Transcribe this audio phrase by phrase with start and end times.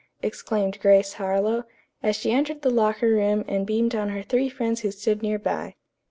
[0.23, 1.63] exclaimed Grace Harlowe,
[2.01, 5.37] as she entered the locker room and beamed on her three friends who stood near
[5.37, 5.75] by.